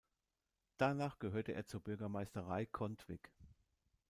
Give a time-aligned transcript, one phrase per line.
[0.77, 3.31] Danach gehörte er zur Bürgermeisterei Contwig.